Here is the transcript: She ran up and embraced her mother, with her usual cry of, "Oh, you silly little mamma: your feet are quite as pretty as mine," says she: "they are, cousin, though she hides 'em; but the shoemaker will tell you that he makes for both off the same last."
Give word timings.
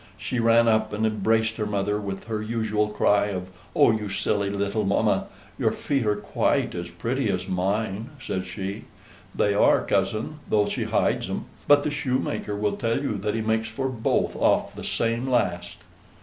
She 0.17 0.39
ran 0.39 0.67
up 0.67 0.93
and 0.93 1.05
embraced 1.05 1.57
her 1.57 1.65
mother, 1.67 1.99
with 2.01 2.23
her 2.23 2.41
usual 2.41 2.87
cry 2.87 3.27
of, 3.27 3.49
"Oh, 3.75 3.91
you 3.91 4.09
silly 4.09 4.49
little 4.49 4.83
mamma: 4.83 5.27
your 5.59 5.71
feet 5.71 6.07
are 6.07 6.15
quite 6.15 6.73
as 6.73 6.89
pretty 6.89 7.29
as 7.29 7.47
mine," 7.47 8.09
says 8.19 8.47
she: 8.47 8.85
"they 9.35 9.53
are, 9.53 9.85
cousin, 9.85 10.39
though 10.49 10.65
she 10.67 10.85
hides 10.85 11.29
'em; 11.29 11.45
but 11.67 11.83
the 11.83 11.91
shoemaker 11.91 12.55
will 12.55 12.77
tell 12.77 12.99
you 12.99 13.15
that 13.19 13.35
he 13.35 13.41
makes 13.41 13.67
for 13.69 13.89
both 13.89 14.35
off 14.35 14.73
the 14.73 14.83
same 14.83 15.27
last." 15.27 15.77